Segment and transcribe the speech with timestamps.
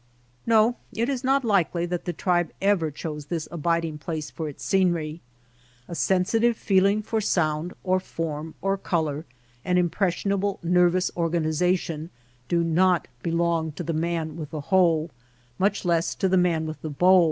[0.47, 4.65] No; it is not likely that the tribe ever chose this abiding place for its
[4.65, 5.21] scenery.
[5.87, 9.27] A sensitive feeling for sound, or form, or color,
[9.63, 12.09] an impres sionable nervous organization,
[12.47, 15.11] do not belong to the man with the hoe,
[15.59, 17.19] much less to the man with the bow.